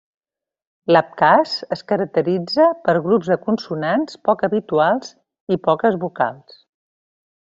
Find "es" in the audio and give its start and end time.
1.75-1.83